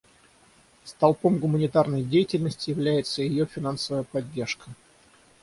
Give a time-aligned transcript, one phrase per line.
[0.83, 4.71] Столпом гуманитарной деятельности является ее финансовая поддержка.